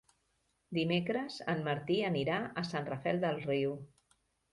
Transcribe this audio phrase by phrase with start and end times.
[0.77, 3.77] Dimecres en Martí anirà a Sant Rafel del Riu.